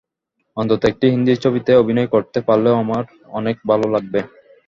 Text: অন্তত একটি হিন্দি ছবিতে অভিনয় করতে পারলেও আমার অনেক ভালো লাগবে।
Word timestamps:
অন্তত 0.57 0.81
একটি 0.91 1.05
হিন্দি 1.13 1.33
ছবিতে 1.43 1.71
অভিনয় 1.81 2.09
করতে 2.13 2.39
পারলেও 2.47 2.75
আমার 2.83 3.03
অনেক 3.31 3.55
ভালো 3.69 3.85
লাগবে। 3.93 4.19